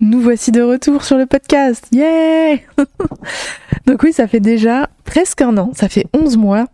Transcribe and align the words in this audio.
nous 0.00 0.20
voici 0.20 0.50
de 0.50 0.62
retour 0.62 1.04
sur 1.04 1.18
le 1.18 1.26
podcast. 1.26 1.86
Yeah 1.92 2.56
Donc 3.86 4.02
oui, 4.02 4.12
ça 4.12 4.26
fait 4.26 4.40
déjà 4.40 4.88
presque 5.04 5.42
un 5.42 5.56
an, 5.58 5.72
ça 5.74 5.88
fait 5.88 6.06
11 6.14 6.36
mois, 6.36 6.66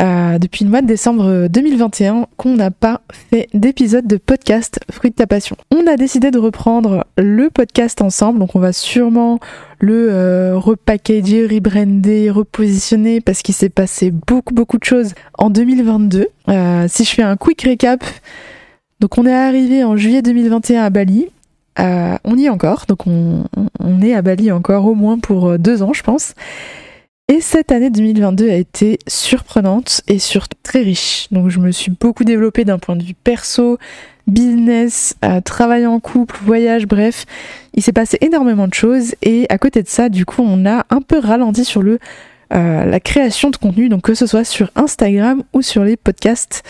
euh, 0.00 0.38
depuis 0.38 0.64
le 0.64 0.70
mois 0.70 0.82
de 0.82 0.86
décembre 0.86 1.46
2021, 1.48 2.26
qu'on 2.36 2.54
n'a 2.54 2.70
pas 2.70 3.02
fait 3.30 3.48
d'épisode 3.54 4.06
de 4.06 4.16
podcast 4.16 4.80
Fruit 4.90 5.10
de 5.10 5.14
ta 5.14 5.26
passion. 5.26 5.56
On 5.70 5.86
a 5.86 5.96
décidé 5.96 6.30
de 6.30 6.38
reprendre 6.38 7.06
le 7.16 7.50
podcast 7.50 8.02
ensemble, 8.02 8.38
donc 8.38 8.56
on 8.56 8.60
va 8.60 8.72
sûrement 8.72 9.38
le 9.78 10.08
euh, 10.10 10.58
repackager, 10.58 11.46
rebrander, 11.46 12.30
repositionner, 12.30 13.20
parce 13.20 13.42
qu'il 13.42 13.54
s'est 13.54 13.68
passé 13.68 14.10
beaucoup 14.10 14.54
beaucoup 14.54 14.78
de 14.78 14.84
choses 14.84 15.14
en 15.38 15.50
2022. 15.50 16.26
Euh, 16.48 16.86
si 16.88 17.04
je 17.04 17.10
fais 17.10 17.22
un 17.22 17.36
quick 17.36 17.62
récap, 17.62 18.04
donc 19.00 19.16
on 19.18 19.26
est 19.26 19.32
arrivé 19.32 19.84
en 19.84 19.96
juillet 19.96 20.22
2021 20.22 20.82
à 20.82 20.90
Bali, 20.90 21.28
euh, 21.78 22.16
on 22.24 22.36
y 22.36 22.46
est 22.46 22.48
encore, 22.48 22.84
donc 22.88 23.06
on, 23.06 23.44
est 24.02 24.14
à 24.14 24.22
Bali 24.22 24.52
encore 24.52 24.86
au 24.86 24.94
moins 24.94 25.18
pour 25.18 25.48
euh, 25.48 25.58
deux 25.58 25.82
ans, 25.82 25.92
je 25.92 26.02
pense. 26.02 26.34
Et 27.28 27.40
cette 27.40 27.72
année 27.72 27.90
2022 27.90 28.50
a 28.50 28.56
été 28.56 28.98
surprenante 29.08 30.02
et 30.08 30.18
surtout 30.18 30.58
très 30.62 30.82
riche. 30.82 31.28
Donc 31.30 31.48
je 31.48 31.58
me 31.58 31.72
suis 31.72 31.90
beaucoup 31.90 32.24
développée 32.24 32.64
d'un 32.64 32.78
point 32.78 32.96
de 32.96 33.02
vue 33.02 33.14
perso, 33.14 33.78
business, 34.26 35.16
euh, 35.24 35.40
travail 35.40 35.86
en 35.86 36.00
couple, 36.00 36.36
voyage, 36.44 36.86
bref. 36.86 37.24
Il 37.72 37.82
s'est 37.82 37.92
passé 37.92 38.18
énormément 38.20 38.68
de 38.68 38.74
choses 38.74 39.14
et 39.22 39.46
à 39.48 39.58
côté 39.58 39.82
de 39.82 39.88
ça, 39.88 40.10
du 40.10 40.26
coup, 40.26 40.42
on 40.42 40.66
a 40.66 40.84
un 40.90 41.00
peu 41.00 41.18
ralenti 41.18 41.64
sur 41.64 41.82
le 41.82 41.98
la 42.50 43.00
création 43.00 43.50
de 43.50 43.56
contenu, 43.56 43.88
donc 43.88 44.02
que 44.02 44.14
ce 44.14 44.26
soit 44.26 44.44
sur 44.44 44.70
Instagram 44.76 45.42
ou 45.52 45.60
sur 45.60 45.82
les 45.82 45.96
podcasts 45.96 46.62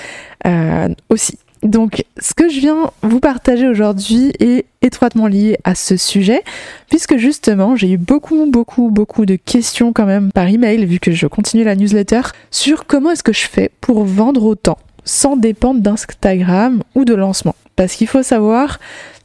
aussi. 1.11 1.37
Donc, 1.65 2.05
ce 2.21 2.35
que 2.35 2.51
je 2.51 2.61
viens 2.61 2.91
vous 3.03 3.21
partager 3.21 3.67
aujourd'hui 3.67 4.33
est 4.39 4.67
étroitement 4.83 5.27
lié 5.27 5.57
à 5.65 5.75
ce 5.75 5.97
sujet, 5.97 6.43
puisque 6.91 7.17
justement, 7.17 7.75
j'ai 7.75 7.91
eu 7.91 7.97
beaucoup, 7.97 8.47
beaucoup, 8.47 8.91
beaucoup 8.91 9.25
de 9.25 9.37
questions 9.37 9.95
quand 9.95 10.05
même 10.05 10.31
par 10.31 10.47
email, 10.47 10.85
vu 10.85 11.01
que 11.01 11.13
je 11.13 11.27
continue 11.27 11.65
la 11.65 11.75
newsletter, 11.75 12.21
sur 12.51 12.85
comment 12.87 13.11
est-ce 13.13 13.23
que 13.23 13.33
je 13.33 13.49
fais 13.49 13.71
pour 13.81 14.05
vendre 14.05 14.45
autant, 14.45 14.77
sans 15.07 15.37
dépendre 15.37 15.81
d'Instagram 15.81 16.83
ou 16.95 17.07
de 17.07 17.15
lancement. 17.15 17.57
Parce 17.77 17.95
qu'il 17.95 18.09
faut 18.09 18.23
savoir 18.23 18.79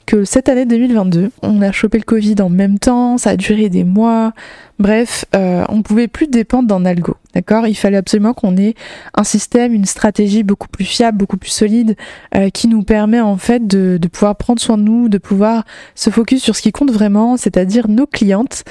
que 0.06 0.24
cette 0.24 0.48
année 0.50 0.66
2022, 0.66 1.32
on 1.44 1.62
a 1.62 1.72
chopé 1.74 1.98
le 1.98 2.04
Covid 2.04 2.36
en 2.42 2.50
même 2.50 2.80
temps, 2.80 3.18
ça 3.18 3.32
a 3.32 3.36
duré 3.36 3.70
des 3.70 3.84
mois. 3.84 4.32
Bref, 4.80 5.26
euh, 5.36 5.66
on 5.68 5.82
pouvait 5.82 6.08
plus 6.08 6.28
dépendre 6.28 6.70
d'un 6.70 6.86
algo, 6.86 7.18
d'accord 7.34 7.68
Il 7.68 7.76
fallait 7.76 7.98
absolument 7.98 8.34
qu'on 8.34 8.58
ait 8.58 8.76
un 9.14 9.24
système, 9.24 9.74
une 9.74 9.86
stratégie 9.86 10.44
beaucoup 10.44 10.68
plus 10.68 10.86
fiable, 10.86 11.18
beaucoup 11.18 11.38
plus 11.38 11.50
solide, 11.50 11.96
euh, 12.36 12.50
qui 12.50 12.68
nous 12.68 12.84
permet 12.84 13.22
en 13.22 13.38
fait 13.38 13.66
de, 13.66 14.00
pouvoir 14.12 14.36
prendre 14.36 14.60
soin 14.60 14.78
de 14.78 14.84
nous, 14.84 15.10
de 15.10 15.18
pouvoir 15.18 15.66
se 15.96 16.10
focus 16.10 16.44
sur 16.44 16.56
ce 16.56 16.62
qui 16.62 16.72
compte 16.72 16.92
vraiment, 16.92 17.38
c'est-à-dire 17.38 17.88
nos 17.88 18.08
clientes, 18.08 18.64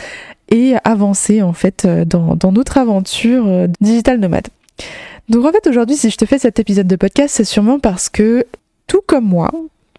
et 0.51 0.75
avancer 0.85 1.43
en 1.43 1.53
fait 1.53 1.85
euh, 1.85 2.05
dans, 2.05 2.53
notre 2.53 2.79
aventure 2.79 3.69
digital 3.81 4.19
nomade. 4.19 4.49
Donc 5.29 5.45
en 5.45 5.53
fait 5.53 5.67
aujourd'hui, 5.67 5.97
si 5.97 6.11
je 6.11 6.17
te 6.17 6.25
fais 6.25 6.39
cet 6.39 6.59
épisode 6.59 6.87
de 6.87 6.97
podcast, 6.97 7.35
c'est 7.37 7.45
sûrement 7.45 7.79
parce 7.79 8.09
que 8.09 8.47
tout 8.87 9.03
comme 9.07 9.27
moi, 9.27 9.51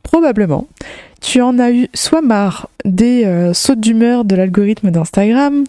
probablement, 0.01 0.67
tu 1.21 1.41
en 1.41 1.59
as 1.59 1.71
eu 1.71 1.87
soit 1.93 2.21
marre 2.21 2.69
des 2.85 3.25
euh, 3.25 3.53
sautes 3.53 3.79
d'humeur 3.79 4.25
de 4.25 4.35
l'algorithme 4.35 4.89
d'Instagram, 4.89 5.63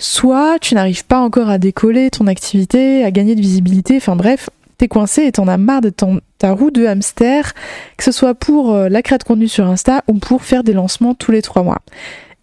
soit 0.00 0.58
tu 0.58 0.74
n'arrives 0.74 1.04
pas 1.04 1.20
encore 1.20 1.48
à 1.48 1.58
décoller 1.58 2.10
ton 2.10 2.26
activité, 2.26 3.04
à 3.04 3.12
gagner 3.12 3.36
de 3.36 3.40
visibilité, 3.40 3.96
enfin 3.96 4.16
bref, 4.16 4.50
t'es 4.78 4.88
coincé 4.88 5.24
et 5.24 5.32
t'en 5.32 5.46
as 5.46 5.58
marre 5.58 5.82
de 5.82 5.92
ta 6.38 6.52
roue 6.52 6.70
de 6.70 6.86
hamster, 6.86 7.52
que 7.96 8.04
ce 8.04 8.12
soit 8.12 8.34
pour 8.34 8.74
euh, 8.74 8.88
la 8.88 9.02
création 9.02 9.18
de 9.18 9.28
contenu 9.28 9.48
sur 9.48 9.66
Insta 9.66 10.02
ou 10.08 10.14
pour 10.14 10.42
faire 10.42 10.64
des 10.64 10.72
lancements 10.72 11.14
tous 11.14 11.30
les 11.30 11.42
trois 11.42 11.62
mois. 11.62 11.82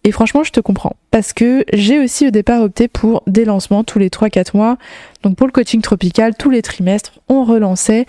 Et 0.04 0.12
franchement, 0.12 0.44
je 0.44 0.52
te 0.52 0.60
comprends. 0.60 0.94
Parce 1.10 1.32
que 1.32 1.64
j'ai 1.72 1.98
aussi 1.98 2.28
au 2.28 2.30
départ 2.30 2.62
opté 2.62 2.86
pour 2.86 3.22
des 3.26 3.44
lancements 3.44 3.82
tous 3.82 3.98
les 3.98 4.08
3-4 4.08 4.56
mois. 4.56 4.78
Donc 5.22 5.36
pour 5.36 5.46
le 5.46 5.52
coaching 5.52 5.82
tropical, 5.82 6.34
tous 6.38 6.50
les 6.50 6.62
trimestres, 6.62 7.18
on 7.28 7.44
relançait 7.44 8.06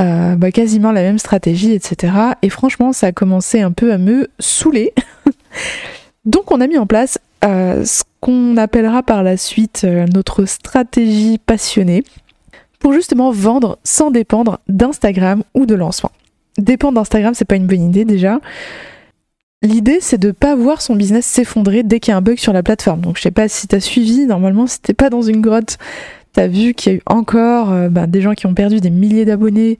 euh, 0.00 0.36
bah, 0.36 0.52
quasiment 0.52 0.92
la 0.92 1.02
même 1.02 1.18
stratégie, 1.18 1.72
etc. 1.72 2.14
Et 2.42 2.48
franchement, 2.48 2.92
ça 2.92 3.08
a 3.08 3.12
commencé 3.12 3.60
un 3.60 3.72
peu 3.72 3.92
à 3.92 3.98
me 3.98 4.28
saouler. 4.38 4.94
Donc 6.24 6.52
on 6.52 6.60
a 6.60 6.68
mis 6.68 6.78
en 6.78 6.86
place 6.86 7.18
euh, 7.44 7.84
ce 7.84 8.04
qu'on 8.22 8.56
appellera 8.56 9.02
par 9.02 9.24
la 9.24 9.36
suite 9.36 9.82
euh, 9.84 10.06
notre 10.14 10.44
stratégie 10.44 11.38
passionnée 11.38 12.04
pour 12.78 12.92
justement 12.92 13.32
vendre 13.32 13.78
sans 13.82 14.10
dépendre 14.10 14.60
d'Instagram 14.68 15.42
ou 15.54 15.66
de 15.66 15.74
lancement. 15.74 16.12
Dépendre 16.56 16.94
d'Instagram, 16.94 17.34
c'est 17.34 17.44
pas 17.44 17.56
une 17.56 17.66
bonne 17.66 17.82
idée 17.82 18.04
déjà. 18.04 18.38
L'idée, 19.60 19.98
c'est 20.00 20.18
de 20.18 20.30
pas 20.30 20.54
voir 20.54 20.80
son 20.82 20.94
business 20.94 21.26
s'effondrer 21.26 21.82
dès 21.82 21.98
qu'il 21.98 22.12
y 22.12 22.14
a 22.14 22.16
un 22.16 22.22
bug 22.22 22.38
sur 22.38 22.52
la 22.52 22.62
plateforme. 22.62 23.00
Donc, 23.00 23.16
je 23.16 23.22
sais 23.22 23.30
pas 23.32 23.48
si 23.48 23.66
t'as 23.66 23.80
suivi. 23.80 24.26
Normalement, 24.26 24.66
si 24.66 24.80
t'es 24.80 24.94
pas 24.94 25.10
dans 25.10 25.22
une 25.22 25.40
grotte, 25.40 25.78
t'as 26.32 26.46
vu 26.46 26.74
qu'il 26.74 26.92
y 26.92 26.94
a 26.94 26.98
eu 26.98 27.02
encore 27.06 27.72
euh, 27.72 27.88
bah, 27.88 28.06
des 28.06 28.20
gens 28.20 28.34
qui 28.34 28.46
ont 28.46 28.54
perdu 28.54 28.80
des 28.80 28.90
milliers 28.90 29.24
d'abonnés, 29.24 29.78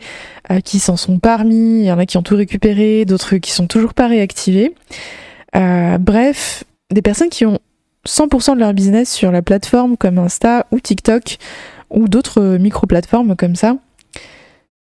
euh, 0.50 0.60
qui 0.60 0.80
s'en 0.80 0.96
sont 0.96 1.20
parmi. 1.20 1.80
Il 1.80 1.84
y 1.84 1.92
en 1.92 1.98
a 1.98 2.06
qui 2.06 2.16
ont 2.16 2.22
tout 2.22 2.36
récupéré, 2.36 3.04
d'autres 3.04 3.36
qui 3.36 3.52
sont 3.52 3.68
toujours 3.68 3.94
pas 3.94 4.08
réactivés. 4.08 4.74
Bref, 5.54 6.64
des 6.92 7.02
personnes 7.02 7.28
qui 7.28 7.44
ont 7.46 7.58
100% 8.06 8.54
de 8.54 8.60
leur 8.60 8.74
business 8.74 9.12
sur 9.12 9.30
la 9.30 9.42
plateforme 9.42 9.96
comme 9.96 10.18
Insta 10.18 10.66
ou 10.70 10.80
TikTok 10.80 11.38
ou 11.90 12.08
d'autres 12.08 12.56
micro-plateformes 12.58 13.36
comme 13.36 13.56
ça 13.56 13.76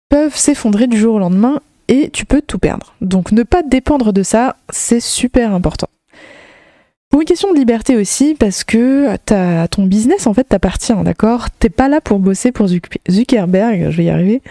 peuvent 0.10 0.36
s'effondrer 0.36 0.88
du 0.88 0.98
jour 0.98 1.16
au 1.16 1.20
lendemain 1.20 1.62
et 1.88 2.10
tu 2.10 2.26
peux 2.26 2.42
tout 2.42 2.60
perdre. 2.60 2.94
Donc 3.02 3.32
ne 3.32 3.44
pas 3.44 3.64
dépendre 3.64 4.14
de 4.14 4.24
ça, 4.24 4.56
c'est 4.70 5.00
super 5.00 5.54
important. 5.54 5.88
Pour 7.10 7.20
une 7.20 7.28
question 7.28 7.52
de 7.52 7.58
liberté 7.58 7.98
aussi, 7.98 8.36
parce 8.40 8.64
que 8.64 9.18
ton 9.68 9.86
business 9.86 10.28
en 10.28 10.34
fait 10.34 10.46
t'appartient, 10.46 10.94
d'accord? 11.04 11.50
T'es 11.52 11.70
pas 11.70 11.90
là 11.90 12.00
pour 12.00 12.20
bosser 12.20 12.52
pour 12.54 12.68
Zuckerberg, 13.10 13.90
je 13.90 13.98
vais 13.98 14.06
y 14.06 14.10
arriver. 14.10 14.42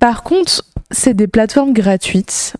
Par 0.00 0.24
contre, 0.24 0.64
c'est 0.90 1.14
des 1.14 1.28
plateformes 1.28 1.72
gratuites 1.72 2.56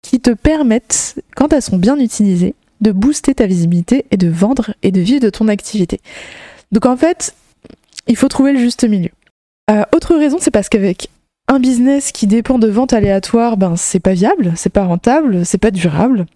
qui 0.00 0.18
te 0.18 0.30
permettent, 0.30 1.20
quand 1.36 1.52
elles 1.52 1.60
sont 1.60 1.76
bien 1.76 1.98
utilisées, 1.98 2.54
de 2.80 2.92
booster 2.92 3.34
ta 3.34 3.46
visibilité 3.46 4.04
et 4.10 4.16
de 4.16 4.28
vendre 4.28 4.74
et 4.82 4.90
de 4.90 5.00
vivre 5.00 5.20
de 5.20 5.30
ton 5.30 5.48
activité. 5.48 6.00
Donc 6.72 6.86
en 6.86 6.96
fait, 6.96 7.34
il 8.06 8.16
faut 8.16 8.28
trouver 8.28 8.52
le 8.52 8.58
juste 8.58 8.84
milieu. 8.84 9.10
Euh, 9.70 9.82
autre 9.94 10.16
raison, 10.16 10.38
c'est 10.40 10.50
parce 10.50 10.68
qu'avec 10.68 11.08
un 11.48 11.58
business 11.58 12.12
qui 12.12 12.26
dépend 12.26 12.58
de 12.58 12.68
ventes 12.68 12.92
aléatoires, 12.92 13.56
ben 13.56 13.76
c'est 13.76 14.00
pas 14.00 14.14
viable, 14.14 14.52
c'est 14.56 14.72
pas 14.72 14.84
rentable, 14.84 15.44
c'est 15.44 15.58
pas 15.58 15.70
durable. 15.70 16.26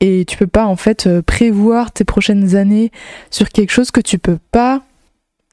Et 0.00 0.24
tu 0.26 0.36
peux 0.36 0.46
pas 0.46 0.66
en 0.66 0.76
fait 0.76 1.06
euh, 1.06 1.22
prévoir 1.22 1.92
tes 1.92 2.04
prochaines 2.04 2.54
années 2.54 2.92
sur 3.30 3.48
quelque 3.48 3.70
chose 3.70 3.90
que 3.90 4.00
tu 4.00 4.18
peux 4.18 4.38
pas 4.52 4.82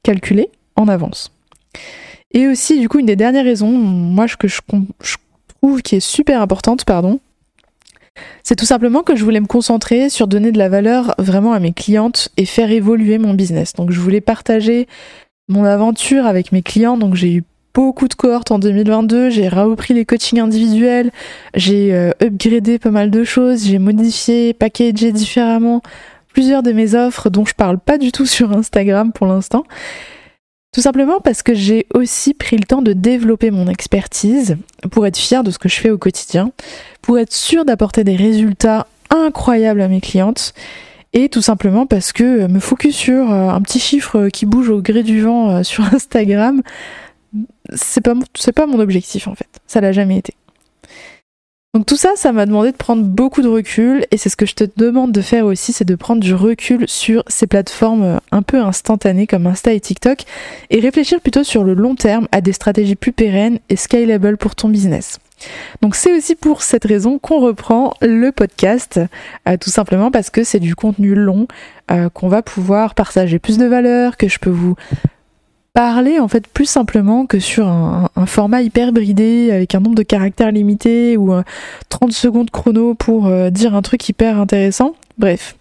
calculer 0.04 0.50
en 0.76 0.88
avance. 0.88 1.32
Et 2.32 2.48
aussi, 2.48 2.80
du 2.80 2.90
coup, 2.90 3.00
une 3.00 3.06
des 3.06 3.16
dernières 3.16 3.46
raisons, 3.46 3.72
moi, 3.72 4.28
que 4.28 4.48
je, 4.48 4.60
je 5.02 5.16
trouve 5.62 5.82
qui 5.82 5.96
est 5.96 6.00
super 6.00 6.42
importante, 6.42 6.84
pardon, 6.84 7.20
c'est 8.44 8.56
tout 8.56 8.66
simplement 8.66 9.04
que 9.04 9.16
je 9.16 9.24
voulais 9.24 9.40
me 9.40 9.48
concentrer 9.48 10.10
sur 10.10 10.28
donner 10.28 10.52
de 10.52 10.58
la 10.58 10.70
valeur 10.70 11.16
vraiment 11.18 11.54
à 11.54 11.60
mes 11.60 11.74
clientes 11.74 12.30
et 12.38 12.46
faire 12.46 12.72
évoluer 12.72 13.18
mon 13.18 13.34
business. 13.34 13.74
Donc, 13.74 13.92
je 13.92 14.00
voulais 14.00 14.22
partager 14.22 14.88
mon 15.48 15.64
aventure 15.64 16.26
avec 16.26 16.52
mes 16.52 16.62
clients. 16.62 16.98
Donc, 16.98 17.16
j'ai 17.16 17.34
eu 17.34 17.44
beaucoup 17.74 18.08
de 18.08 18.14
cohortes 18.14 18.52
en 18.52 18.60
2022, 18.60 19.30
j'ai 19.30 19.50
repris 19.50 19.94
les 19.94 20.06
coachings 20.06 20.40
individuels, 20.40 21.12
j'ai 21.56 21.94
euh, 21.94 22.12
upgradé 22.24 22.80
pas 22.80 22.90
mal 22.90 23.12
de 23.12 23.24
choses, 23.26 23.66
j'ai 23.66 23.80
modifié, 23.80 24.54
packagé 24.54 25.12
différemment 25.12 25.82
plusieurs 26.36 26.64
de 26.64 26.74
mes 26.74 26.96
offres 26.96 27.30
dont 27.30 27.46
je 27.46 27.54
parle 27.54 27.80
pas 27.80 27.98
du 27.98 28.12
tout 28.12 28.26
sur 28.26 28.52
Instagram 28.52 29.14
pour 29.14 29.26
l'instant. 29.26 29.64
Tout 30.74 30.82
simplement 30.82 31.22
parce 31.22 31.44
que 31.44 31.54
j'ai 31.54 31.88
aussi 31.94 32.34
pris 32.34 32.58
le 32.58 32.66
temps 32.66 32.82
de 32.82 32.92
développer 32.92 33.52
mon 33.52 33.70
expertise 33.70 34.58
pour 34.92 35.08
être 35.08 35.16
fière 35.16 35.42
de 35.46 35.52
ce 35.52 35.58
que 35.58 35.70
je 35.70 35.80
fais 35.80 35.90
au 35.90 35.98
quotidien, 35.98 36.52
pour 37.06 37.20
être 37.20 37.34
sûre 37.34 37.66
d'apporter 37.66 38.04
des 38.04 38.16
résultats 38.16 38.88
incroyables 39.12 39.82
à 39.82 39.88
mes 39.88 40.02
clientes 40.02 40.56
et 41.14 41.30
tout 41.30 41.44
simplement 41.44 41.86
parce 41.86 42.12
que 42.12 42.48
me 42.48 42.60
focus 42.60 42.96
sur 42.96 43.32
euh, 43.32 43.50
un 43.50 43.62
petit 43.62 43.80
chiffre 43.80 44.30
qui 44.30 44.48
bouge 44.48 44.70
au 44.70 44.82
gré 44.82 45.04
du 45.04 45.22
vent 45.22 45.52
euh, 45.52 45.64
sur 45.64 45.84
Instagram, 45.94 46.64
c'est 47.74 48.02
pas, 48.02 48.16
c'est 48.36 48.54
pas 48.54 48.66
mon 48.66 48.80
objectif 48.80 49.28
en 49.28 49.36
fait. 49.36 49.48
Ça 49.68 49.82
l'a 49.82 49.92
jamais 49.92 50.18
été. 50.18 50.34
Donc 51.76 51.86
tout 51.86 51.96
ça, 51.98 52.14
ça 52.16 52.32
m'a 52.32 52.48
demandé 52.48 52.72
de 52.72 52.78
prendre 52.78 53.04
beaucoup 53.04 53.44
de 53.44 53.50
recul 53.50 54.08
et 54.10 54.18
c'est 54.18 54.30
ce 54.30 54.38
que 54.38 54.48
je 54.48 54.56
te 54.56 54.64
demande 54.76 55.12
de 55.12 55.22
faire 55.22 55.46
aussi, 55.46 55.74
c'est 55.74 55.86
de 55.86 55.96
prendre 55.96 56.22
du 56.22 56.34
recul 56.34 56.86
sur 56.88 57.24
ces 57.28 57.46
plateformes 57.46 58.04
euh, 58.04 58.18
un 58.32 58.42
peu 58.42 58.60
instantanées 58.62 59.28
comme 59.28 59.46
Insta 59.46 59.74
et 59.74 59.80
TikTok 59.80 60.24
et 60.72 60.80
réfléchir 60.80 61.22
plutôt 61.22 61.44
sur 61.44 61.64
le 61.64 61.76
long 61.76 61.94
terme 61.94 62.28
à 62.32 62.42
des 62.42 62.54
stratégies 62.54 62.96
plus 62.96 63.12
pérennes 63.12 63.60
et 63.70 63.76
scalable 63.76 64.38
pour 64.38 64.56
ton 64.56 64.70
business. 64.70 65.20
Donc 65.82 65.96
c'est 65.96 66.16
aussi 66.16 66.36
pour 66.36 66.62
cette 66.62 66.86
raison 66.86 67.20
qu'on 67.20 67.40
reprend 67.40 67.94
le 68.02 68.32
podcast, 68.32 69.00
euh, 69.48 69.58
tout 69.58 69.70
simplement 69.70 70.12
parce 70.12 70.30
que 70.30 70.44
c'est 70.44 70.60
du 70.60 70.76
contenu 70.76 71.16
long 71.16 71.48
euh, 71.92 72.10
qu'on 72.10 72.28
va 72.28 72.42
pouvoir 72.42 72.96
partager 72.96 73.40
plus 73.40 73.58
de 73.58 73.66
valeur, 73.66 74.18
que 74.18 74.28
je 74.28 74.40
peux 74.40 74.50
vous 74.50 74.76
parler 75.76 76.20
en 76.20 76.30
fait 76.30 76.48
plus 76.48 76.66
simplement 76.66 77.26
que 77.26 77.38
sur 77.40 77.68
un, 77.68 78.10
format 78.26 78.62
hyper 78.62 78.94
bridé 78.94 79.52
avec 79.52 79.76
un 79.76 79.82
nombre 79.82 79.96
de 79.96 80.04
caractères 80.04 80.52
limité 80.52 81.18
ou 81.18 81.34
30 81.90 82.14
secondes 82.14 82.50
chrono 82.50 82.96
pour 82.96 83.28
euh, 83.28 83.50
dire 83.50 83.76
un 83.76 83.82
truc 83.82 84.08
hyper 84.08 84.40
intéressant. 84.40 84.96
Bref. 85.18 85.56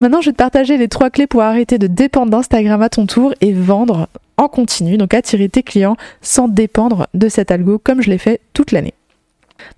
Maintenant, 0.00 0.20
je 0.20 0.26
vais 0.26 0.32
te 0.32 0.38
partager 0.38 0.76
les 0.78 0.88
trois 0.88 1.10
clés 1.10 1.26
pour 1.26 1.42
arrêter 1.42 1.76
de 1.76 1.86
dépendre 1.86 2.30
d'Instagram 2.30 2.80
à 2.82 2.88
ton 2.88 3.06
tour 3.06 3.34
et 3.40 3.52
vendre 3.52 4.08
en 4.36 4.48
continu, 4.48 4.96
donc 4.96 5.12
attirer 5.12 5.48
tes 5.48 5.62
clients 5.62 5.96
sans 6.22 6.48
dépendre 6.48 7.08
de 7.14 7.28
cet 7.28 7.50
algo 7.50 7.78
comme 7.78 8.00
je 8.00 8.08
l'ai 8.08 8.18
fait 8.18 8.40
toute 8.54 8.72
l'année. 8.72 8.94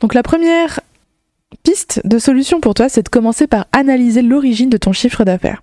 Donc 0.00 0.15
la 0.15 0.23
première 0.23 0.81
piste 1.62 2.00
de 2.05 2.19
solution 2.19 2.61
pour 2.61 2.75
toi, 2.75 2.88
c'est 2.88 3.03
de 3.03 3.09
commencer 3.09 3.47
par 3.47 3.67
analyser 3.73 4.23
l'origine 4.23 4.71
de 4.71 4.77
ton 4.77 4.93
chiffre 4.93 5.25
d'affaires. 5.25 5.62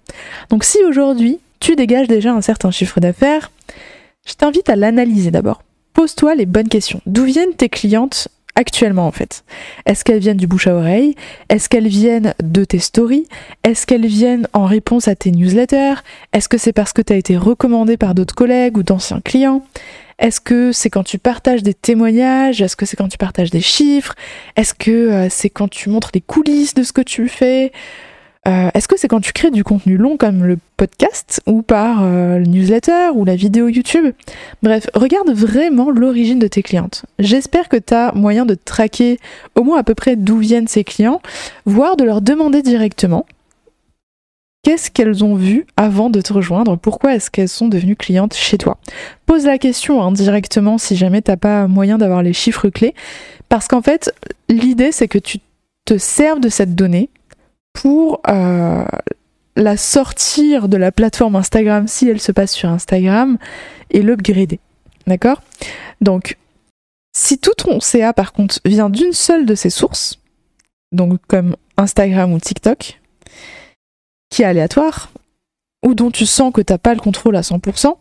Donc 0.50 0.64
si 0.64 0.84
aujourd'hui, 0.84 1.40
tu 1.60 1.76
dégages 1.76 2.08
déjà 2.08 2.34
un 2.34 2.42
certain 2.42 2.72
chiffre 2.72 3.00
d'affaires, 3.00 3.52
je 4.26 4.34
t'invite 4.34 4.70
à 4.70 4.76
l'analyser 4.76 5.32
d'abord. 5.32 5.64
Pose-toi 5.94 6.36
les 6.36 6.46
bonnes 6.46 6.70
questions. 6.70 7.02
D'où 7.06 7.24
viennent 7.24 7.56
tes 7.56 7.70
clientes 7.70 8.28
actuellement 8.58 9.08
en 9.08 9.12
fait. 9.12 9.46
Est-ce 9.86 10.04
qu'elles 10.04 10.20
viennent 10.20 10.38
du 10.38 10.48
bouche 10.48 10.68
à 10.68 10.76
oreille? 10.76 11.16
Est-ce 11.50 11.70
qu'elles 11.70 11.88
viennent 11.88 12.34
de 12.44 12.66
tes 12.66 12.80
stories? 12.80 13.28
Est-ce 13.64 13.86
qu'elles 13.86 14.08
viennent 14.08 14.48
en 14.52 14.66
réponse 14.66 15.08
à 15.08 15.16
tes 15.16 15.32
newsletters? 15.32 16.02
Est-ce 16.34 16.50
que 16.50 16.58
c'est 16.58 16.74
parce 16.74 16.92
que 16.92 17.02
tu 17.02 17.14
as 17.14 17.18
été 17.18 17.38
recommandé 17.38 17.96
par 17.96 18.16
d'autres 18.16 18.36
collègues 18.36 18.78
ou 18.78 18.84
d'anciens 18.84 19.22
clients? 19.22 19.64
Est-ce 20.20 20.42
que 20.42 20.72
c'est 20.72 20.90
quand 20.90 21.04
tu 21.04 21.20
partages 21.20 21.62
des 21.62 21.76
témoignages? 21.76 22.62
Est-ce 22.62 22.76
que 22.76 22.88
c'est 22.88 22.98
quand 22.98 23.08
tu 23.08 23.20
partages 23.20 23.52
des 23.52 23.62
chiffres? 23.62 24.16
Est-ce 24.56 24.74
que 24.74 24.92
euh, 24.92 25.28
c'est 25.30 25.52
quand 25.52 25.68
tu 25.68 25.90
montres 25.90 26.10
les 26.16 26.22
coulisses 26.22 26.74
de 26.74 26.82
ce 26.82 26.92
que 26.92 27.02
tu 27.02 27.28
fais? 27.30 27.72
Euh, 28.48 28.70
est-ce 28.74 28.88
que 28.88 28.98
c'est 28.98 29.08
quand 29.08 29.20
tu 29.20 29.34
crées 29.34 29.52
du 29.52 29.64
contenu 29.64 29.98
long 29.98 30.16
comme 30.16 30.46
le 30.46 30.58
podcast 30.78 31.42
ou 31.48 31.62
par 31.62 32.04
euh, 32.04 32.40
le 32.40 32.46
newsletter 32.46 33.10
ou 33.14 33.26
la 33.26 33.36
vidéo 33.36 33.68
YouTube? 33.68 34.14
Bref, 34.64 34.88
regarde 34.94 35.32
vraiment 35.32 35.92
l'origine 35.92 36.40
de 36.40 36.48
tes 36.48 36.64
clientes. 36.64 37.06
J'espère 37.20 37.68
que 37.68 37.78
tu 37.78 37.94
as 37.94 38.14
moyen 38.14 38.46
de 38.46 38.56
traquer 38.56 39.20
au 39.56 39.64
moins 39.64 39.80
à 39.80 39.84
peu 39.84 39.96
près 39.96 40.16
d'où 40.16 40.38
viennent 40.38 40.68
ces 40.68 40.84
clients, 40.84 41.22
voire 41.66 41.98
de 41.98 42.06
leur 42.06 42.22
demander 42.22 42.62
directement 42.62 43.26
qu'est-ce 44.64 44.92
qu'elles 44.92 45.24
ont 45.24 45.36
vu 45.36 45.66
avant 45.78 46.10
de 46.10 46.20
te 46.20 46.34
rejoindre, 46.34 46.78
pourquoi 46.78 47.16
est-ce 47.16 47.32
qu'elles 47.32 47.48
sont 47.48 47.70
devenues 47.70 47.96
clientes 47.96 48.34
chez 48.34 48.58
toi? 48.58 48.78
Pose 49.26 49.46
la 49.46 49.58
question 49.58 50.04
hein, 50.04 50.78
si 50.78 50.96
jamais 50.96 51.22
t'as 51.22 51.38
pas 51.38 51.68
moyen 51.68 51.98
d'avoir 51.98 52.22
les 52.22 52.34
chiffres 52.34 52.70
clés, 52.70 52.94
parce 53.48 53.68
qu'en 53.68 53.82
fait, 53.82 54.14
l'idée 54.50 54.92
c'est 54.92 55.08
que 55.08 55.20
tu 55.20 55.40
te 55.86 55.98
serves 55.98 56.42
de 56.42 56.50
cette 56.50 56.76
donnée 56.76 57.10
pour 57.78 58.22
euh, 58.28 58.84
la 59.56 59.78
sortir 59.78 60.68
de 60.68 60.78
la 60.78 60.92
plateforme 60.92 61.36
Instagram 61.36 61.88
si 61.88 62.10
elle 62.10 62.20
se 62.20 62.32
passe 62.32 62.52
sur 62.52 62.70
Instagram 62.70 63.38
et 63.92 64.02
l'upgrader. 64.02 64.60
D'accord? 65.06 65.44
Donc, 66.02 66.38
si 67.16 67.38
tout 67.38 67.54
ton 67.56 67.80
CA 67.80 68.14
par 68.14 68.34
contre 68.34 68.60
vient 68.66 68.90
d'une 68.90 69.14
seule 69.14 69.46
de 69.46 69.54
ces 69.54 69.70
sources, 69.70 70.20
donc 70.92 71.20
comme 71.28 71.56
Instagram 71.78 72.34
ou 72.34 72.40
TikTok, 72.40 73.00
qui 74.32 74.42
est 74.42 74.46
aléatoire, 74.46 75.12
ou 75.86 75.94
dont 75.94 76.10
tu 76.10 76.26
sens 76.26 76.52
que 76.52 76.62
tu 76.62 76.74
n'as 76.74 76.80
pas 76.80 76.96
le 76.96 77.00
contrôle 77.00 77.36
à 77.36 77.42
100%, 77.42 77.96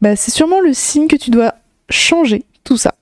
bah 0.00 0.14
c'est 0.14 0.30
sûrement 0.30 0.60
le 0.60 0.72
signe 0.72 1.08
que 1.08 1.16
tu 1.16 1.30
dois 1.30 1.56
changer 1.88 2.44
tout 2.62 2.76
ça, 2.76 2.94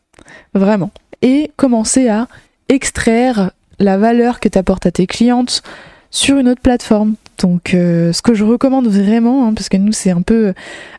vraiment, 0.54 0.90
et 1.20 1.52
commencer 1.56 2.08
à 2.08 2.28
extraire 2.70 3.50
la 3.78 3.98
valeur 3.98 4.40
que 4.40 4.48
tu 4.48 4.56
apportes 4.56 4.86
à 4.86 4.90
tes 4.90 5.06
clientes, 5.06 5.62
sur 6.10 6.38
une 6.38 6.48
autre 6.48 6.60
plateforme. 6.60 7.14
Donc 7.38 7.74
euh, 7.74 8.12
ce 8.12 8.22
que 8.22 8.34
je 8.34 8.44
recommande 8.44 8.88
vraiment, 8.88 9.46
hein, 9.46 9.54
parce 9.54 9.68
que 9.68 9.76
nous 9.76 9.92
c'est 9.92 10.10
un 10.10 10.22
peu 10.22 10.52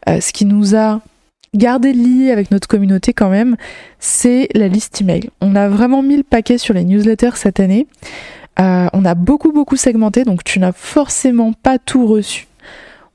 euh, 0.07 0.21
ce 0.21 0.31
qui 0.31 0.45
nous 0.45 0.75
a 0.75 1.01
gardé 1.53 1.93
lié 1.93 2.31
avec 2.31 2.51
notre 2.51 2.67
communauté 2.67 3.11
quand 3.11 3.29
même, 3.29 3.57
c'est 3.99 4.47
la 4.53 4.67
liste 4.67 5.01
email. 5.01 5.29
On 5.41 5.55
a 5.55 5.67
vraiment 5.67 6.01
mis 6.01 6.17
le 6.17 6.23
paquet 6.23 6.57
sur 6.57 6.73
les 6.73 6.83
newsletters 6.83 7.35
cette 7.35 7.59
année. 7.59 7.87
Euh, 8.59 8.87
on 8.93 9.05
a 9.05 9.15
beaucoup 9.15 9.51
beaucoup 9.51 9.75
segmenté, 9.75 10.23
donc 10.23 10.43
tu 10.43 10.59
n'as 10.59 10.71
forcément 10.71 11.53
pas 11.53 11.77
tout 11.79 12.05
reçu. 12.07 12.47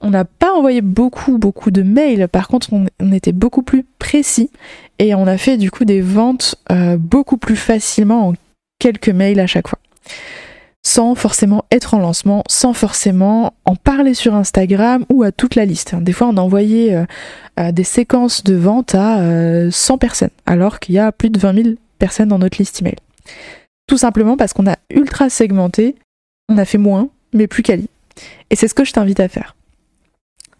On 0.00 0.11
n'a 0.11 0.25
pas 0.25 0.52
envoyé 0.52 0.82
beaucoup 0.82 1.38
beaucoup 1.38 1.70
de 1.70 1.82
mails, 1.82 2.29
par 2.29 2.49
contre 2.49 2.73
on, 2.73 2.87
on, 3.00 3.12
était 3.12 3.32
beaucoup 3.32 3.62
plus 3.62 3.87
précis 3.99 4.50
et 4.99 5.14
on 5.14 5.26
a 5.26 5.38
fait 5.38 5.56
du 5.56 5.70
coup 5.70 5.87
des 5.87 6.02
ventes 6.02 6.56
beaucoup 6.99 7.38
plus 7.38 7.56
facilement 7.56 8.29
en 8.29 8.35
quelques 8.79 9.08
mails 9.08 9.41
à 9.41 9.46
chaque 9.46 9.69
fois 9.69 9.79
sans 10.87 11.15
forcément 11.15 11.65
être 11.71 11.95
en 11.95 11.99
lancement, 11.99 12.45
sans 12.49 12.75
forcément 12.75 13.55
en 13.65 13.75
parler 13.75 14.15
sur 14.15 14.35
Instagram 14.35 15.05
ou 15.09 15.23
à 15.23 15.33
toute 15.33 15.55
la 15.55 15.65
liste. 15.65 15.95
Des 15.95 16.13
fois, 16.13 16.29
on 16.29 16.37
a 16.37 16.41
envoyé 16.41 16.95
euh, 16.95 17.05
euh, 17.59 17.73
des 17.73 17.85
séquences 17.85 18.45
de 18.45 18.55
vente 18.55 18.95
à 18.95 19.17
100 19.71 19.95
euh, 19.95 19.97
personnes, 19.97 20.31
alors 20.47 20.79
qu'il 20.81 20.95
y 20.95 20.99
a 20.99 21.11
plus 21.11 21.31
de 21.31 21.39
20 21.39 21.63
000 21.63 21.77
personnes 21.99 22.29
dans 22.29 22.39
notre 22.39 22.59
liste 22.59 22.81
email. 22.83 22.97
Tout 23.87 23.97
simplement 23.97 24.37
parce 24.37 24.53
qu'on 24.53 24.67
a 24.67 24.77
ultra 24.91 25.31
segmenté, 25.31 25.95
on 26.49 26.59
a 26.59 26.65
fait 26.65 26.79
moins, 26.79 27.09
mais 27.33 27.47
plus 27.47 27.63
quali. 27.63 27.89
Et 28.51 28.56
c'est 28.56 28.69
ce 28.69 28.75
que 28.75 28.85
je 28.85 28.93
t'invite 28.93 29.20
à 29.20 29.29
faire. 29.29 29.56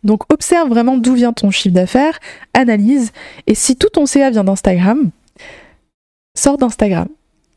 Donc 0.03 0.31
observe 0.33 0.69
vraiment 0.69 0.97
d'où 0.97 1.15
vient 1.15 1.33
ton 1.33 1.51
chiffre 1.51 1.75
d'affaires, 1.75 2.19
analyse, 2.53 3.13
et 3.47 3.55
si 3.55 3.77
tout 3.77 3.89
ton 3.89 4.07
CA 4.07 4.31
vient 4.31 4.45
d'Instagram, 4.45 5.11
sors 6.37 6.59
d'Instagram. 6.59 7.09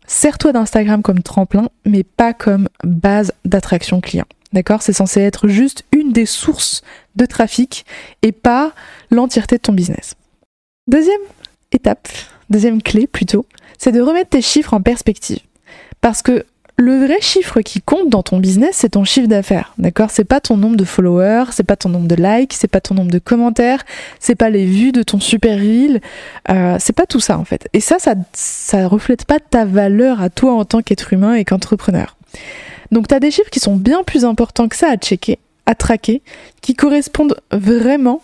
Sers-toi 0.08 0.54
d'Instagram 0.54 1.02
comme 1.02 1.22
tremplin, 1.22 1.70
mais 1.86 2.04
pas 2.04 2.34
comme 2.34 2.67
base 2.84 3.32
d'attraction 3.46 4.02
client. 4.02 4.26
D'accord? 4.54 4.82
C'est 4.82 4.94
censé 4.94 5.22
être 5.22 5.48
juste 5.48 5.84
une 5.92 6.14
des 6.14 6.26
sources 6.26 6.82
de 7.16 7.26
trafic 7.26 7.86
et 8.22 8.32
pas 8.32 8.72
l'entièreté 9.12 9.58
de 9.58 9.62
ton 9.62 9.74
business. 9.74 10.16
Deuxième 10.88 11.20
étape, 11.72 12.08
deuxième 12.50 12.82
clé 12.82 13.08
plutôt, 13.08 13.46
c'est 13.78 13.92
de 13.92 14.02
remettre 14.02 14.30
tes 14.30 14.42
chiffres 14.42 14.74
en 14.74 14.82
perspective. 14.82 15.40
Parce 16.00 16.22
que 16.22 16.46
le 16.80 16.96
vrai 17.06 17.20
chiffre 17.22 17.62
qui 17.62 17.82
compte 17.82 18.10
dans 18.10 18.22
ton 18.22 18.38
business, 18.38 18.76
c'est 18.76 18.90
ton 18.90 19.04
chiffre 19.04 19.28
d'affaires. 19.28 19.74
D'accord? 19.80 20.12
C'est 20.12 20.24
pas 20.24 20.40
ton 20.40 20.58
nombre 20.58 20.78
de 20.78 20.86
followers, 20.86 21.46
c'est 21.52 21.64
pas 21.64 21.76
ton 21.76 21.90
nombre 21.90 22.08
de 22.08 22.16
likes, 22.16 22.54
c'est 22.54 22.68
pas 22.68 22.82
ton 22.82 22.94
nombre 22.94 23.12
de 23.12 23.20
commentaires, 23.20 23.84
c'est 24.20 24.36
pas 24.36 24.52
les 24.52 24.66
vues 24.66 24.92
de 24.92 25.02
ton 25.02 25.20
super 25.20 25.58
reel, 25.58 26.02
euh, 26.50 26.78
c'est 26.80 26.94
pas 26.94 27.08
tout 27.08 27.20
ça 27.20 27.38
en 27.40 27.46
fait. 27.46 27.68
Et 27.74 27.80
ça, 27.80 27.98
ça, 27.98 28.14
ça 28.34 28.88
reflète 28.88 29.26
pas 29.26 29.40
ta 29.40 29.66
valeur 29.66 30.22
à 30.22 30.30
toi 30.30 30.54
en 30.54 30.66
tant 30.66 30.84
qu'être 30.84 31.12
humain 31.14 31.34
et 31.34 31.46
qu'entrepreneur. 31.46 32.16
Donc 32.92 33.08
tu 33.08 33.16
as 33.16 33.20
des 33.20 33.32
chiffres 33.32 33.50
qui 33.50 33.60
sont 33.60 33.76
bien 33.76 34.04
plus 34.04 34.26
importants 34.26 34.68
que 34.68 34.76
ça 34.76 34.90
à 34.90 34.98
checker, 34.98 35.40
à 35.66 35.76
traquer, 35.76 36.22
qui 36.62 36.76
correspondent 36.76 37.38
vraiment 37.52 38.22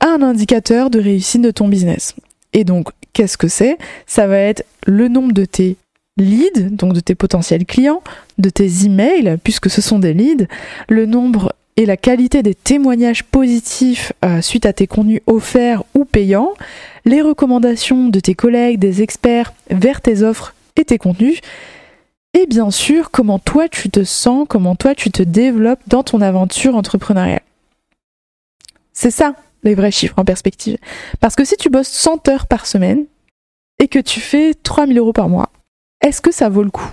à 0.00 0.08
un 0.08 0.22
indicateur 0.22 0.90
de 0.90 1.00
réussite 1.00 1.42
de 1.42 1.50
ton 1.50 1.68
business. 1.68 2.14
Et 2.52 2.64
donc, 2.64 2.90
qu'est-ce 3.12 3.38
que 3.38 3.48
c'est? 3.48 3.78
Ça 4.06 4.26
va 4.26 4.38
être 4.38 4.64
le 4.86 5.08
nombre 5.08 5.32
de 5.32 5.44
tes 5.44 5.76
leads, 6.16 6.70
donc 6.70 6.92
de 6.92 7.00
tes 7.00 7.14
potentiels 7.14 7.64
clients, 7.64 8.02
de 8.38 8.50
tes 8.50 8.84
emails, 8.84 9.38
puisque 9.42 9.70
ce 9.70 9.80
sont 9.80 9.98
des 9.98 10.14
leads, 10.14 10.46
le 10.88 11.06
nombre 11.06 11.52
et 11.76 11.86
la 11.86 11.96
qualité 11.96 12.42
des 12.42 12.54
témoignages 12.54 13.24
positifs 13.24 14.12
euh, 14.24 14.40
suite 14.40 14.66
à 14.66 14.72
tes 14.72 14.86
contenus 14.86 15.22
offerts 15.26 15.82
ou 15.94 16.04
payants, 16.04 16.52
les 17.04 17.20
recommandations 17.20 18.08
de 18.08 18.20
tes 18.20 18.34
collègues, 18.34 18.78
des 18.78 19.02
experts 19.02 19.52
vers 19.70 20.00
tes 20.00 20.22
offres 20.22 20.54
et 20.76 20.84
tes 20.84 20.98
contenus, 20.98 21.40
et 22.34 22.46
bien 22.46 22.70
sûr 22.70 23.10
comment 23.10 23.38
toi 23.38 23.68
tu 23.68 23.90
te 23.90 24.04
sens, 24.04 24.46
comment 24.48 24.76
toi 24.76 24.94
tu 24.94 25.10
te 25.10 25.22
développes 25.22 25.82
dans 25.86 26.02
ton 26.02 26.20
aventure 26.20 26.76
entrepreneuriale. 26.76 27.40
C'est 28.92 29.10
ça 29.10 29.34
les 29.62 29.74
vrais 29.74 29.90
chiffres 29.90 30.18
en 30.18 30.24
perspective. 30.24 30.76
Parce 31.20 31.34
que 31.34 31.44
si 31.44 31.56
tu 31.56 31.70
bosses 31.70 31.88
100 31.88 32.28
heures 32.28 32.46
par 32.46 32.66
semaine 32.66 33.06
et 33.78 33.88
que 33.88 33.98
tu 33.98 34.20
fais 34.20 34.52
3000 34.54 34.98
euros 34.98 35.12
par 35.12 35.28
mois, 35.28 35.50
est-ce 36.02 36.20
que 36.20 36.32
ça 36.32 36.50
vaut 36.50 36.62
le 36.62 36.70
coup? 36.70 36.90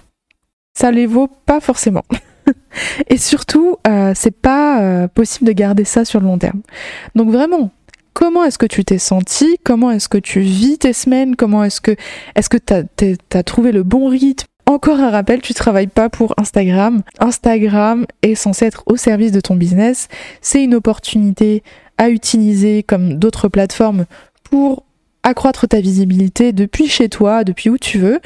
Ça 0.74 0.90
les 0.92 1.06
vaut 1.06 1.28
pas 1.28 1.60
forcément. 1.60 2.06
Et 3.10 3.18
surtout, 3.18 3.76
euh, 3.88 4.14
c'est 4.16 4.32
pas 4.32 4.82
euh, 4.82 5.08
possible 5.08 5.46
de 5.48 5.52
garder 5.52 5.84
ça 5.84 6.06
sur 6.06 6.22
le 6.22 6.26
long 6.26 6.38
terme. 6.38 6.62
Donc 7.14 7.30
vraiment, 7.30 7.72
comment 8.14 8.46
est-ce 8.46 8.58
que 8.58 8.66
tu 8.66 8.86
t'es 8.86 8.98
senti 8.98 9.58
Comment 9.64 9.92
est-ce 9.92 10.08
que 10.08 10.18
tu 10.18 10.40
vis 10.40 10.78
tes 10.78 10.94
semaines? 10.94 11.36
Comment 11.36 11.64
est-ce 11.64 11.82
que 11.82 11.92
que 11.92 12.58
t'as 12.58 12.84
as 13.34 13.44
trouvé 13.44 13.74
le 13.74 13.84
bon 13.84 14.08
rythme? 14.08 14.48
Encore 14.72 15.00
un 15.00 15.10
rappel, 15.10 15.42
tu 15.42 15.54
travailles 15.54 15.88
pas 15.88 16.10
pour 16.10 16.34
Instagram. 16.38 17.02
Instagram 17.20 18.06
est 18.22 18.36
censé 18.36 18.66
être 18.66 18.84
au 18.86 18.98
service 18.98 19.32
de 19.32 19.42
ton 19.42 19.56
business. 19.56 20.08
C'est 20.42 20.64
une 20.64 20.76
opportunité 20.76 21.64
à 21.98 22.10
utiliser 22.10 22.84
comme 22.84 23.16
d'autres 23.16 23.48
plateformes 23.48 24.06
pour 24.44 24.84
accroître 25.24 25.68
ta 25.68 25.80
visibilité 25.80 26.52
depuis 26.52 26.88
chez 26.88 27.10
toi, 27.10 27.44
depuis 27.44 27.70
où 27.70 27.78
tu 27.78 28.00
veux. 28.00 28.20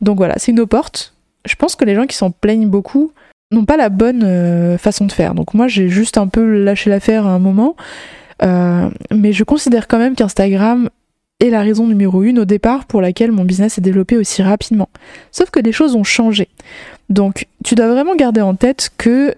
Donc 0.00 0.16
voilà, 0.16 0.34
c'est 0.38 0.52
une 0.52 0.60
opporte. 0.60 1.14
Je 1.44 1.54
pense 1.54 1.76
que 1.76 1.84
les 1.84 1.94
gens 1.94 2.06
qui 2.06 2.16
s'en 2.16 2.30
plaignent 2.30 2.68
beaucoup 2.68 3.12
n'ont 3.52 3.64
pas 3.64 3.76
la 3.76 3.88
bonne 3.88 4.22
euh, 4.24 4.78
façon 4.78 5.06
de 5.06 5.12
faire. 5.12 5.34
Donc 5.34 5.54
moi 5.54 5.68
j'ai 5.68 5.88
juste 5.88 6.18
un 6.18 6.26
peu 6.28 6.62
lâché 6.62 6.90
l'affaire 6.90 7.26
à 7.26 7.30
un 7.30 7.38
moment. 7.38 7.76
Euh, 8.42 8.88
mais 9.10 9.32
je 9.32 9.44
considère 9.44 9.88
quand 9.88 9.98
même 9.98 10.14
qu'Instagram 10.14 10.90
est 11.40 11.50
la 11.50 11.60
raison 11.60 11.86
numéro 11.86 12.22
une 12.22 12.40
au 12.40 12.44
départ 12.44 12.84
pour 12.86 13.00
laquelle 13.00 13.32
mon 13.32 13.44
business 13.44 13.74
s'est 13.74 13.80
développé 13.80 14.16
aussi 14.16 14.42
rapidement. 14.42 14.88
Sauf 15.30 15.50
que 15.50 15.60
des 15.60 15.72
choses 15.72 15.94
ont 15.94 16.04
changé. 16.04 16.48
Donc 17.08 17.46
tu 17.64 17.74
dois 17.74 17.88
vraiment 17.88 18.16
garder 18.16 18.40
en 18.40 18.54
tête 18.54 18.90
que 18.98 19.34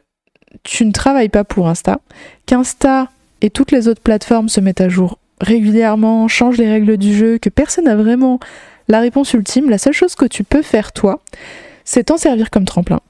tu 0.62 0.84
ne 0.84 0.92
travailles 0.92 1.28
pas 1.28 1.44
pour 1.44 1.68
Insta, 1.68 2.00
qu'Insta 2.46 3.08
et 3.42 3.50
toutes 3.50 3.72
les 3.72 3.88
autres 3.88 4.02
plateformes 4.02 4.48
se 4.48 4.60
mettent 4.60 4.80
à 4.80 4.88
jour 4.88 5.18
régulièrement, 5.40 6.28
changent 6.28 6.58
les 6.58 6.70
règles 6.70 6.96
du 6.96 7.14
jeu, 7.14 7.38
que 7.38 7.48
personne 7.48 7.84
n'a 7.84 7.96
vraiment 7.96 8.40
la 8.88 9.00
réponse 9.00 9.32
ultime. 9.32 9.70
La 9.70 9.78
seule 9.78 9.92
chose 9.92 10.14
que 10.14 10.26
tu 10.26 10.44
peux 10.44 10.62
faire 10.62 10.92
toi, 10.92 11.20
c'est 11.84 12.04
t'en 12.04 12.16
servir 12.16 12.50
comme 12.50 12.64
tremplin, 12.64 13.00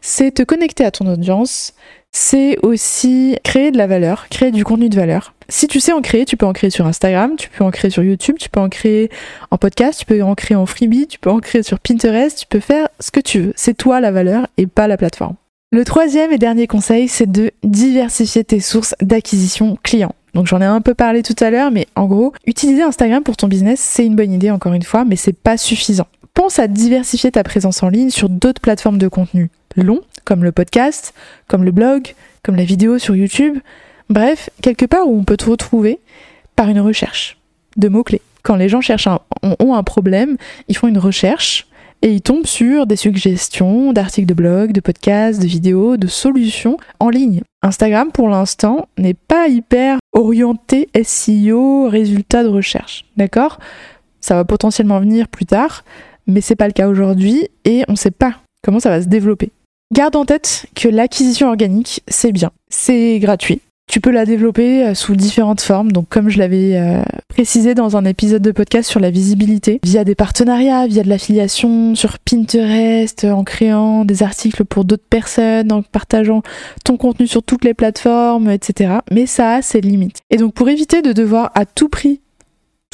c'est 0.00 0.32
te 0.32 0.42
connecter 0.42 0.84
à 0.84 0.90
ton 0.90 1.06
audience, 1.06 1.74
c'est 2.12 2.58
aussi 2.62 3.36
créer 3.42 3.70
de 3.70 3.78
la 3.78 3.86
valeur, 3.86 4.28
créer 4.30 4.50
du 4.50 4.64
contenu 4.64 4.88
de 4.88 4.96
valeur. 4.96 5.33
Si 5.48 5.68
tu 5.68 5.80
sais 5.80 5.92
en 5.92 6.00
créer, 6.00 6.24
tu 6.24 6.36
peux 6.36 6.46
en 6.46 6.52
créer 6.52 6.70
sur 6.70 6.86
Instagram, 6.86 7.36
tu 7.36 7.48
peux 7.50 7.64
en 7.64 7.70
créer 7.70 7.90
sur 7.90 8.02
YouTube, 8.02 8.36
tu 8.38 8.48
peux 8.48 8.60
en 8.60 8.68
créer 8.68 9.10
en 9.50 9.58
podcast, 9.58 10.00
tu 10.00 10.06
peux 10.06 10.22
en 10.22 10.34
créer 10.34 10.56
en 10.56 10.66
freebie, 10.66 11.06
tu 11.06 11.18
peux 11.18 11.30
en 11.30 11.40
créer 11.40 11.62
sur 11.62 11.78
Pinterest, 11.78 12.38
tu 12.38 12.46
peux 12.46 12.60
faire 12.60 12.88
ce 13.00 13.10
que 13.10 13.20
tu 13.20 13.40
veux. 13.40 13.52
C'est 13.56 13.76
toi 13.76 14.00
la 14.00 14.10
valeur 14.10 14.46
et 14.56 14.66
pas 14.66 14.88
la 14.88 14.96
plateforme. 14.96 15.34
Le 15.72 15.84
troisième 15.84 16.32
et 16.32 16.38
dernier 16.38 16.66
conseil, 16.66 17.08
c'est 17.08 17.30
de 17.30 17.50
diversifier 17.62 18.44
tes 18.44 18.60
sources 18.60 18.94
d'acquisition 19.00 19.76
clients. 19.82 20.14
Donc 20.34 20.46
j'en 20.46 20.60
ai 20.60 20.64
un 20.64 20.80
peu 20.80 20.94
parlé 20.94 21.22
tout 21.22 21.36
à 21.40 21.50
l'heure, 21.50 21.70
mais 21.70 21.86
en 21.96 22.06
gros, 22.06 22.32
utiliser 22.46 22.82
Instagram 22.82 23.22
pour 23.22 23.36
ton 23.36 23.48
business, 23.48 23.80
c'est 23.80 24.06
une 24.06 24.16
bonne 24.16 24.32
idée 24.32 24.50
encore 24.50 24.72
une 24.72 24.82
fois, 24.82 25.04
mais 25.04 25.16
c'est 25.16 25.32
pas 25.32 25.56
suffisant. 25.56 26.06
Pense 26.32 26.58
à 26.58 26.66
diversifier 26.66 27.30
ta 27.30 27.44
présence 27.44 27.82
en 27.82 27.88
ligne 27.88 28.10
sur 28.10 28.28
d'autres 28.28 28.60
plateformes 28.60 28.98
de 28.98 29.08
contenu 29.08 29.50
long, 29.76 30.00
comme 30.24 30.44
le 30.44 30.52
podcast, 30.52 31.14
comme 31.48 31.64
le 31.64 31.72
blog, 31.72 32.14
comme 32.42 32.56
la 32.56 32.64
vidéo 32.64 32.98
sur 32.98 33.16
YouTube. 33.16 33.58
Bref, 34.10 34.50
quelque 34.62 34.86
part 34.86 35.08
où 35.08 35.18
on 35.18 35.24
peut 35.24 35.36
te 35.36 35.50
retrouver 35.50 36.00
par 36.56 36.68
une 36.68 36.80
recherche 36.80 37.38
de 37.76 37.88
mots-clés. 37.88 38.22
Quand 38.42 38.56
les 38.56 38.68
gens 38.68 38.80
cherchent 38.80 39.08
ont 39.42 39.74
un 39.74 39.82
problème, 39.82 40.36
ils 40.68 40.76
font 40.76 40.88
une 40.88 40.98
recherche 40.98 41.66
et 42.02 42.12
ils 42.12 42.20
tombent 42.20 42.46
sur 42.46 42.86
des 42.86 42.96
suggestions 42.96 43.94
d'articles 43.94 44.26
de 44.26 44.34
blog, 44.34 44.72
de 44.72 44.80
podcasts, 44.80 45.40
de 45.40 45.46
vidéos, 45.46 45.96
de 45.96 46.06
solutions 46.06 46.76
en 47.00 47.08
ligne. 47.08 47.40
Instagram, 47.62 48.12
pour 48.12 48.28
l'instant, 48.28 48.88
n'est 48.98 49.14
pas 49.14 49.48
hyper 49.48 49.98
orienté 50.12 50.90
SEO, 51.02 51.88
résultats 51.88 52.44
de 52.44 52.48
recherche. 52.48 53.06
D'accord? 53.16 53.58
Ça 54.20 54.34
va 54.34 54.44
potentiellement 54.44 55.00
venir 55.00 55.28
plus 55.28 55.46
tard, 55.46 55.82
mais 56.26 56.42
c'est 56.42 56.56
pas 56.56 56.66
le 56.66 56.74
cas 56.74 56.88
aujourd'hui 56.88 57.48
et 57.64 57.84
on 57.88 57.92
ne 57.92 57.96
sait 57.96 58.10
pas 58.10 58.34
comment 58.62 58.80
ça 58.80 58.90
va 58.90 59.00
se 59.00 59.08
développer. 59.08 59.50
Garde 59.90 60.16
en 60.16 60.26
tête 60.26 60.66
que 60.74 60.88
l'acquisition 60.88 61.48
organique, 61.48 62.02
c'est 62.06 62.32
bien. 62.32 62.50
C'est 62.68 63.18
gratuit. 63.18 63.62
Tu 63.86 64.00
peux 64.00 64.10
la 64.10 64.24
développer 64.24 64.84
euh, 64.84 64.94
sous 64.94 65.14
différentes 65.14 65.60
formes, 65.60 65.92
donc 65.92 66.08
comme 66.08 66.28
je 66.28 66.38
l'avais 66.38 66.76
euh, 66.76 67.02
précisé 67.28 67.74
dans 67.74 67.96
un 67.96 68.04
épisode 68.04 68.42
de 68.42 68.50
podcast 68.50 68.90
sur 68.90 68.98
la 68.98 69.10
visibilité, 69.10 69.78
via 69.84 70.04
des 70.04 70.14
partenariats, 70.14 70.86
via 70.86 71.02
de 71.02 71.08
l'affiliation 71.08 71.94
sur 71.94 72.18
Pinterest, 72.18 73.24
en 73.24 73.44
créant 73.44 74.04
des 74.04 74.22
articles 74.22 74.64
pour 74.64 74.84
d'autres 74.84 75.06
personnes, 75.08 75.70
en 75.70 75.82
partageant 75.82 76.42
ton 76.84 76.96
contenu 76.96 77.26
sur 77.26 77.42
toutes 77.42 77.64
les 77.64 77.74
plateformes, 77.74 78.50
etc. 78.50 78.94
Mais 79.12 79.26
ça 79.26 79.56
a 79.56 79.62
ses 79.62 79.80
limites. 79.80 80.20
Et 80.30 80.38
donc 80.38 80.54
pour 80.54 80.68
éviter 80.68 81.02
de 81.02 81.12
devoir 81.12 81.52
à 81.54 81.66
tout 81.66 81.88
prix 81.88 82.20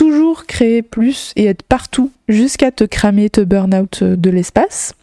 toujours 0.00 0.46
créer 0.46 0.80
plus 0.80 1.32
et 1.36 1.44
être 1.44 1.62
partout 1.62 2.10
jusqu'à 2.26 2.70
te 2.70 2.84
cramer, 2.84 3.28
te 3.28 3.42
burn 3.42 3.74
out 3.74 4.00
euh, 4.02 4.16
de 4.16 4.30
l'espace, 4.30 4.94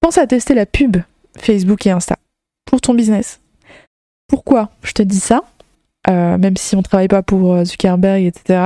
pense 0.00 0.18
à 0.18 0.26
tester 0.26 0.52
la 0.54 0.66
pub 0.66 0.96
Facebook 1.38 1.86
et 1.86 1.90
Insta 1.90 2.16
pour 2.64 2.80
ton 2.80 2.92
business 2.92 3.38
pourquoi 4.30 4.70
je 4.82 4.92
te 4.92 5.02
dis 5.02 5.20
ça 5.20 5.42
euh, 6.08 6.38
même 6.38 6.56
si 6.56 6.76
on 6.76 6.82
travaille 6.82 7.08
pas 7.08 7.22
pour 7.22 7.52
euh, 7.52 7.64
Zuckerberg, 7.64 8.22
etc., 8.22 8.58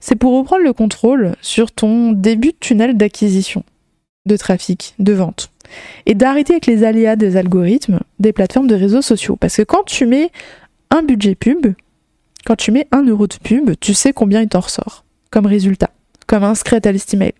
c'est 0.00 0.16
pour 0.16 0.36
reprendre 0.36 0.64
le 0.64 0.72
contrôle 0.72 1.36
sur 1.40 1.70
ton 1.70 2.10
début 2.10 2.48
de 2.48 2.56
tunnel 2.58 2.96
d'acquisition 2.96 3.62
de 4.26 4.36
trafic, 4.36 4.94
de 4.98 5.12
vente. 5.12 5.50
Et 6.04 6.14
d'arrêter 6.14 6.54
avec 6.54 6.66
les 6.66 6.82
aléas 6.82 7.14
des 7.14 7.36
algorithmes 7.36 8.00
des 8.18 8.32
plateformes 8.32 8.66
de 8.66 8.74
réseaux 8.74 9.02
sociaux. 9.02 9.36
Parce 9.36 9.56
que 9.56 9.62
quand 9.62 9.84
tu 9.84 10.04
mets 10.04 10.30
un 10.90 11.02
budget 11.02 11.36
pub, 11.36 11.74
quand 12.44 12.56
tu 12.56 12.72
mets 12.72 12.88
un 12.90 13.04
euro 13.04 13.28
de 13.28 13.36
pub, 13.36 13.70
tu 13.78 13.94
sais 13.94 14.12
combien 14.12 14.42
il 14.42 14.48
t'en 14.48 14.60
ressort 14.60 15.04
comme 15.30 15.46
résultat, 15.46 15.90
comme 16.26 16.42
inscrit 16.42 16.80
à 16.82 16.92
liste 16.92 17.14
email, 17.14 17.34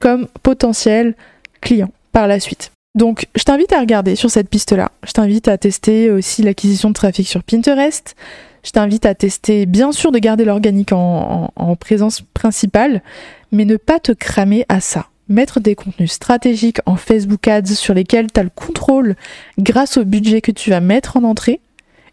comme 0.00 0.26
potentiel 0.42 1.14
client 1.60 1.90
par 2.12 2.26
la 2.26 2.40
suite. 2.40 2.73
Donc, 2.94 3.26
je 3.34 3.42
t'invite 3.42 3.72
à 3.72 3.80
regarder 3.80 4.14
sur 4.14 4.30
cette 4.30 4.48
piste-là. 4.48 4.92
Je 5.04 5.12
t'invite 5.12 5.48
à 5.48 5.58
tester 5.58 6.10
aussi 6.10 6.42
l'acquisition 6.42 6.90
de 6.90 6.94
trafic 6.94 7.26
sur 7.26 7.42
Pinterest. 7.42 8.14
Je 8.62 8.70
t'invite 8.70 9.04
à 9.04 9.14
tester, 9.14 9.66
bien 9.66 9.90
sûr, 9.90 10.12
de 10.12 10.18
garder 10.18 10.44
l'organique 10.44 10.92
en, 10.92 11.50
présence 11.78 12.22
principale, 12.34 13.02
mais 13.50 13.64
ne 13.64 13.76
pas 13.76 13.98
te 13.98 14.12
cramer 14.12 14.64
à 14.68 14.80
ça. 14.80 15.08
Mettre 15.28 15.58
des 15.58 15.74
contenus 15.74 16.12
stratégiques 16.12 16.78
en 16.86 16.96
Facebook 16.96 17.48
Ads 17.48 17.74
sur 17.74 17.94
lesquels 17.94 18.30
tu 18.32 18.38
as 18.38 18.44
le 18.44 18.50
contrôle 18.54 19.16
grâce 19.58 19.96
au 19.96 20.04
budget 20.04 20.40
que 20.40 20.52
tu 20.52 20.70
vas 20.70 20.80
mettre 20.80 21.16
en 21.16 21.24
entrée 21.24 21.60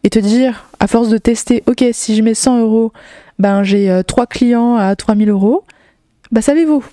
et 0.03 0.09
te 0.09 0.17
dire, 0.17 0.65
à 0.79 0.87
force 0.87 1.09
de 1.09 1.17
tester, 1.19 1.63
ok, 1.67 1.85
si 1.91 2.15
je 2.15 2.23
mets 2.23 2.33
100 2.33 2.59
euros, 2.59 2.91
ben 3.37 3.63
j'ai 3.63 4.01
3 4.07 4.23
euh, 4.23 4.25
clients 4.25 4.75
à 4.75 4.95
3000 4.95 5.29
euros, 5.29 5.63
bah 6.31 6.41
ça 6.41 6.53
les 6.53 6.65
vaut. 6.65 6.83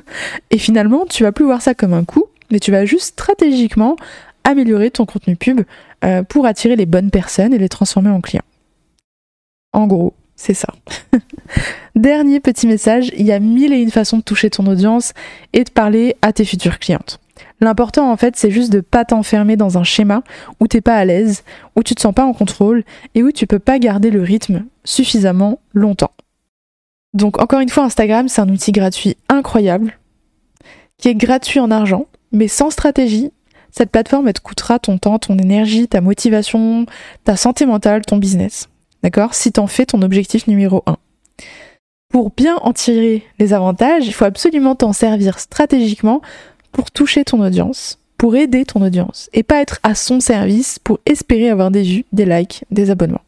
et 0.50 0.58
finalement, 0.58 1.04
tu 1.04 1.24
vas 1.24 1.32
plus 1.32 1.44
voir 1.44 1.60
ça 1.60 1.74
comme 1.74 1.92
un 1.92 2.04
coût, 2.04 2.26
mais 2.54 2.60
tu 2.60 2.70
vas 2.70 2.84
juste 2.84 3.06
stratégiquement 3.06 3.96
améliorer 4.44 4.92
ton 4.92 5.06
contenu 5.06 5.34
pub 5.34 5.62
euh, 6.04 6.22
pour 6.22 6.46
attirer 6.46 6.76
les 6.76 6.86
bonnes 6.86 7.10
personnes 7.10 7.52
et 7.52 7.58
les 7.58 7.68
transformer 7.68 8.10
en 8.10 8.20
clients. 8.20 8.44
En 9.72 9.88
gros, 9.88 10.14
c'est 10.36 10.54
ça. 10.54 10.72
Dernier 11.96 12.38
petit 12.38 12.68
message, 12.68 13.10
il 13.16 13.26
y 13.26 13.32
a 13.32 13.40
mille 13.40 13.72
et 13.72 13.82
une 13.82 13.90
façons 13.90 14.18
de 14.18 14.22
toucher 14.22 14.50
ton 14.50 14.68
audience 14.68 15.14
et 15.52 15.64
de 15.64 15.70
parler 15.70 16.14
à 16.22 16.32
tes 16.32 16.44
futures 16.44 16.78
clientes. 16.78 17.18
L'important 17.60 18.08
en 18.12 18.16
fait, 18.16 18.36
c'est 18.36 18.52
juste 18.52 18.72
de 18.72 18.78
pas 18.80 19.04
t'enfermer 19.04 19.56
dans 19.56 19.76
un 19.76 19.84
schéma 19.84 20.22
où 20.60 20.68
t'es 20.68 20.80
pas 20.80 20.94
à 20.94 21.04
l'aise, 21.04 21.42
où 21.74 21.82
tu 21.82 21.96
te 21.96 22.00
sens 22.00 22.14
pas 22.14 22.24
en 22.24 22.34
contrôle 22.34 22.84
et 23.16 23.24
où 23.24 23.32
tu 23.32 23.48
peux 23.48 23.58
pas 23.58 23.80
garder 23.80 24.12
le 24.12 24.22
rythme 24.22 24.64
suffisamment 24.84 25.58
longtemps. 25.72 26.12
Donc 27.14 27.42
encore 27.42 27.58
une 27.58 27.68
fois, 27.68 27.82
Instagram, 27.82 28.28
c'est 28.28 28.42
un 28.42 28.48
outil 28.48 28.70
gratuit 28.70 29.16
incroyable 29.28 29.98
qui 30.98 31.08
est 31.08 31.14
gratuit 31.14 31.60
en 31.60 31.70
argent, 31.70 32.06
mais 32.34 32.48
sans 32.48 32.70
stratégie, 32.70 33.30
cette 33.70 33.90
plateforme, 33.90 34.28
elle 34.28 34.34
te 34.34 34.40
coûtera 34.40 34.78
ton 34.78 34.98
temps, 34.98 35.18
ton 35.18 35.36
énergie, 35.36 35.88
ta 35.88 36.00
motivation, 36.00 36.86
ta 37.24 37.36
santé 37.36 37.66
mentale, 37.66 38.02
ton 38.02 38.18
business. 38.18 38.68
D'accord? 39.02 39.34
Si 39.34 39.50
t'en 39.50 39.66
fais 39.66 39.84
ton 39.84 40.02
objectif 40.02 40.46
numéro 40.46 40.82
1. 40.86 40.96
Pour 42.08 42.30
bien 42.30 42.56
en 42.58 42.72
tirer 42.72 43.24
les 43.40 43.52
avantages, 43.52 44.06
il 44.06 44.12
faut 44.12 44.24
absolument 44.24 44.76
t'en 44.76 44.92
servir 44.92 45.40
stratégiquement 45.40 46.22
pour 46.70 46.92
toucher 46.92 47.24
ton 47.24 47.40
audience, 47.42 47.98
pour 48.16 48.36
aider 48.36 48.64
ton 48.64 48.82
audience, 48.82 49.28
et 49.32 49.42
pas 49.42 49.60
être 49.60 49.80
à 49.82 49.96
son 49.96 50.20
service 50.20 50.78
pour 50.78 51.00
espérer 51.06 51.50
avoir 51.50 51.72
des 51.72 51.82
vues, 51.82 52.04
des 52.12 52.26
likes, 52.26 52.64
des 52.70 52.90
abonnements. 52.90 53.23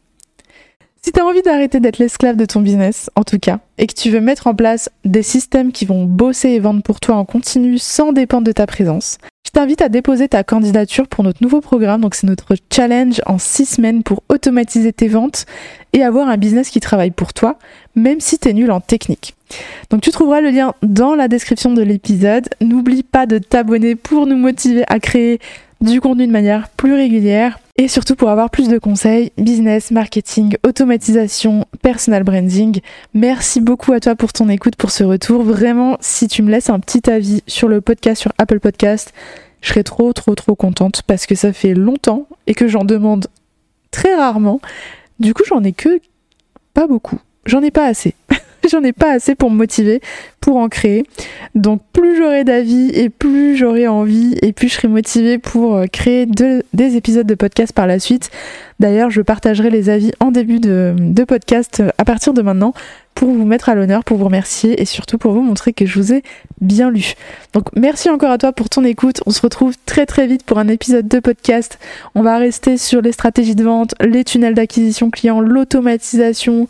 Si 1.07 1.13
tu 1.13 1.21
as 1.21 1.25
envie 1.25 1.41
d'arrêter 1.41 1.79
d'être 1.79 1.99
l'esclave 1.99 2.35
de 2.35 2.43
ton 2.43 2.59
business, 2.59 3.09
en 3.15 3.23
tout 3.23 3.39
cas, 3.39 3.59
et 3.77 3.87
que 3.87 3.93
tu 3.93 4.09
veux 4.09 4.19
mettre 4.19 4.45
en 4.45 4.53
place 4.53 4.89
des 5.05 5.23
systèmes 5.23 5.71
qui 5.71 5.85
vont 5.85 6.03
bosser 6.03 6.49
et 6.49 6.59
vendre 6.59 6.83
pour 6.83 6.99
toi 6.99 7.15
en 7.15 7.23
continu 7.23 7.77
sans 7.77 8.11
dépendre 8.11 8.43
de 8.43 8.51
ta 8.51 8.67
présence, 8.67 9.17
je 9.45 9.51
t'invite 9.51 9.81
à 9.81 9.87
déposer 9.87 10.27
ta 10.27 10.43
candidature 10.43 11.07
pour 11.07 11.23
notre 11.23 11.41
nouveau 11.41 11.61
programme. 11.61 12.01
Donc 12.01 12.13
c'est 12.13 12.27
notre 12.27 12.55
challenge 12.69 13.21
en 13.25 13.37
6 13.37 13.65
semaines 13.65 14.03
pour 14.03 14.21
automatiser 14.27 14.91
tes 14.91 15.07
ventes 15.07 15.45
et 15.93 16.03
avoir 16.03 16.27
un 16.27 16.35
business 16.35 16.69
qui 16.69 16.81
travaille 16.81 17.11
pour 17.11 17.31
toi, 17.31 17.57
même 17.95 18.19
si 18.19 18.37
tu 18.37 18.49
es 18.49 18.53
nul 18.53 18.69
en 18.69 18.81
technique. 18.81 19.33
Donc 19.89 20.01
tu 20.01 20.11
trouveras 20.11 20.41
le 20.41 20.49
lien 20.49 20.73
dans 20.83 21.15
la 21.15 21.29
description 21.29 21.71
de 21.71 21.83
l'épisode. 21.83 22.49
N'oublie 22.59 23.03
pas 23.03 23.27
de 23.27 23.37
t'abonner 23.37 23.95
pour 23.95 24.27
nous 24.27 24.35
motiver 24.35 24.83
à 24.89 24.99
créer 24.99 25.39
du 25.79 26.01
contenu 26.01 26.27
de 26.27 26.33
manière 26.33 26.67
plus 26.67 26.95
régulière 26.95 27.59
et 27.77 27.87
surtout 27.87 28.15
pour 28.15 28.29
avoir 28.29 28.49
plus 28.49 28.69
de 28.69 28.79
conseils, 28.79 29.31
business, 29.37 29.91
marketing, 29.91 30.57
automatisation, 30.65 31.65
personal 31.83 32.23
branding. 32.23 32.79
Merci 33.13 33.61
beaucoup 33.61 33.93
à 33.93 33.99
toi 33.99 34.15
pour 34.15 34.33
ton 34.33 34.49
écoute, 34.49 34.75
pour 34.75 34.89
ce 34.89 35.03
retour. 35.03 35.43
Vraiment, 35.43 35.97
si 36.01 36.27
tu 36.27 36.41
me 36.41 36.49
laisses 36.49 36.71
un 36.71 36.79
petit 36.79 37.07
avis 37.09 37.43
sur 37.45 37.67
le 37.67 37.81
podcast, 37.81 38.21
sur 38.21 38.33
Apple 38.39 38.59
Podcast, 38.59 39.13
je 39.61 39.69
serais 39.69 39.83
trop 39.83 40.11
trop 40.13 40.33
trop 40.33 40.55
contente 40.55 41.03
parce 41.05 41.27
que 41.27 41.35
ça 41.35 41.53
fait 41.53 41.75
longtemps 41.75 42.27
et 42.47 42.55
que 42.55 42.67
j'en 42.67 42.83
demande 42.83 43.27
très 43.91 44.15
rarement. 44.15 44.59
Du 45.19 45.35
coup, 45.35 45.43
j'en 45.47 45.63
ai 45.63 45.73
que 45.73 45.99
pas 46.73 46.87
beaucoup. 46.87 47.19
J'en 47.45 47.61
ai 47.61 47.71
pas 47.71 47.85
assez. 47.85 48.15
j'en 48.69 48.83
ai 48.83 48.93
pas 48.93 49.11
assez 49.11 49.35
pour 49.35 49.51
me 49.51 49.55
motiver, 49.55 50.01
pour 50.39 50.57
en 50.57 50.69
créer. 50.69 51.05
Donc 51.55 51.81
plus 51.93 52.17
j'aurai 52.17 52.43
d'avis 52.43 52.89
et 52.89 53.09
plus 53.09 53.57
j'aurai 53.57 53.87
envie 53.87 54.35
et 54.41 54.53
plus 54.53 54.69
je 54.69 54.75
serai 54.75 54.87
motivée 54.87 55.37
pour 55.37 55.75
euh, 55.75 55.85
créer 55.85 56.25
des 56.25 56.95
épisodes 56.95 57.27
de 57.27 57.35
podcast 57.35 57.73
par 57.73 57.87
la 57.87 57.99
suite. 57.99 58.29
D'ailleurs, 58.79 59.09
je 59.09 59.21
partagerai 59.21 59.71
les 59.71 59.89
avis 59.89 60.11
en 60.19 60.29
début 60.29 60.59
de, 60.59 61.23
podcast 61.27 61.79
euh, 61.79 61.89
à 61.97 62.05
partir 62.05 62.33
de 62.33 62.41
maintenant 62.41 62.73
pour 63.15 63.29
vous 63.29 63.45
mettre 63.45 63.69
à 63.69 63.73
l'honneur, 63.73 64.03
pour 64.03 64.17
vous 64.17 64.25
remercier 64.25 64.79
et 64.79 64.85
surtout 64.85 65.17
pour 65.17 65.31
vous 65.31 65.41
montrer 65.41 65.73
que 65.73 65.87
je 65.87 65.99
vous 65.99 66.13
ai 66.13 66.21
bien 66.61 66.91
lu. 66.91 67.15
Donc 67.53 67.65
merci 67.75 68.11
encore 68.11 68.29
à 68.29 68.37
toi 68.37 68.53
pour 68.53 68.69
ton 68.69 68.83
écoute. 68.83 69.21
On 69.25 69.31
se 69.31 69.41
retrouve 69.41 69.73
très 69.87 70.05
très 70.05 70.27
vite 70.27 70.43
pour 70.43 70.59
un 70.59 70.67
épisode 70.67 71.07
de 71.07 71.19
podcast. 71.19 71.79
On 72.13 72.21
va 72.21 72.37
rester 72.37 72.77
sur 72.77 73.01
les 73.01 73.11
stratégies 73.11 73.55
de 73.55 73.63
vente, 73.63 73.95
les 73.99 74.23
tunnels 74.23 74.53
d'acquisition 74.53 75.09
client, 75.09 75.41
l'automatisation, 75.41 76.67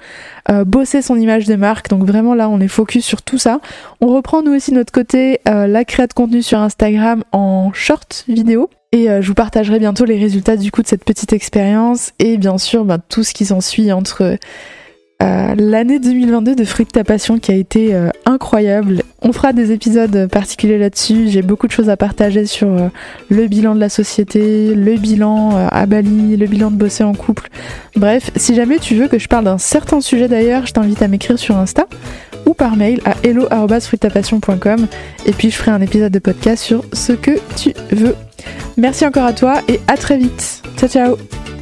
euh, 0.50 0.64
bosser 0.64 1.02
son 1.02 1.18
image 1.18 1.48
de 1.48 1.56
marque. 1.56 1.90
Donc 1.90 2.06
vraiment 2.06 2.34
là 2.34 2.48
on 2.48 2.62
est 2.62 2.70
focus 2.70 3.04
sur 3.04 3.22
tout 3.22 3.38
ça. 3.38 3.57
On 4.02 4.08
reprend 4.08 4.42
nous 4.42 4.54
aussi 4.54 4.72
notre 4.72 4.92
côté 4.92 5.40
euh, 5.48 5.68
la 5.68 5.86
création 5.86 6.08
de 6.08 6.14
contenu 6.14 6.42
sur 6.42 6.60
Instagram 6.60 7.24
en 7.32 7.72
short 7.74 8.26
vidéo. 8.28 8.70
Et 8.92 9.10
euh, 9.10 9.22
je 9.22 9.28
vous 9.28 9.34
partagerai 9.34 9.80
bientôt 9.80 10.06
les 10.06 10.18
résultats 10.18 10.56
du 10.56 10.72
coup 10.72 10.82
de 10.82 10.88
cette 10.88 11.04
petite 11.04 11.34
expérience 11.34 12.14
et 12.20 12.38
bien 12.38 12.58
sûr 12.58 12.86
ben, 12.86 13.00
tout 13.10 13.24
ce 13.24 13.34
qui 13.34 13.46
s'ensuit 13.46 13.92
entre 13.92 14.38
euh, 15.24 15.56
l'année 15.58 15.98
2022 15.98 16.56
de 16.56 16.64
Fruit 16.64 16.86
de 16.86 16.92
ta 16.92 17.04
passion 17.04 17.40
qui 17.40 17.52
a 17.52 17.56
été 17.56 17.96
euh, 17.96 18.10
incroyable. 18.26 19.02
On 19.24 19.34
fera 19.34 19.52
des 19.52 19.72
épisodes 19.72 20.28
particuliers 20.28 20.78
là-dessus. 20.78 21.30
J'ai 21.30 21.42
beaucoup 21.42 21.66
de 21.66 21.72
choses 21.72 21.90
à 21.90 21.98
partager 21.98 22.46
sur 22.46 22.68
euh, 22.68 22.90
le 23.30 23.48
bilan 23.48 23.74
de 23.74 23.80
la 23.80 23.90
société, 23.90 24.76
le 24.76 24.96
bilan 24.96 25.68
à 25.72 25.86
Bali, 25.88 26.38
le 26.38 26.46
bilan 26.46 26.70
de 26.70 26.76
bosser 26.76 27.04
en 27.04 27.14
couple. 27.14 27.50
Bref, 27.96 28.30
si 28.36 28.54
jamais 28.54 28.78
tu 28.78 28.94
veux 28.94 29.08
que 29.08 29.18
je 29.18 29.28
parle 29.28 29.46
d'un 29.46 29.58
certain 29.58 30.02
sujet 30.02 30.28
d'ailleurs, 30.28 30.68
je 30.68 30.74
t'invite 30.74 31.02
à 31.02 31.08
m'écrire 31.08 31.40
sur 31.40 31.58
Insta 31.58 31.88
ou 32.46 32.54
par 32.54 32.76
mail 32.76 33.02
à 33.04 33.16
hello@fruitapassion.com 33.24 34.88
et 35.26 35.32
puis 35.32 35.50
je 35.50 35.56
ferai 35.56 35.72
un 35.72 35.82
épisode 35.82 36.12
de 36.12 36.20
podcast 36.20 36.64
sur 36.64 36.84
ce 36.94 37.14
que 37.14 37.32
tu 37.56 37.74
veux. 37.92 38.16
Merci 38.78 39.06
encore 39.06 39.26
à 39.26 39.34
toi 39.34 39.62
et 39.68 39.80
à 39.88 39.98
très 39.98 40.18
vite. 40.18 40.62
Ciao 40.78 40.88
ciao 40.88 41.57